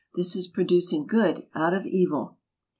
This 0.15 0.35
is 0.35 0.49
pro¬ 0.51 0.65
ducing 0.65 1.05
good 1.05 1.45
out 1.53 1.75
of 1.75 1.85
evil. 1.85 2.39